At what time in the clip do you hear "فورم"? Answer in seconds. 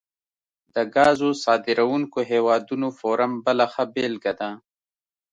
2.99-3.31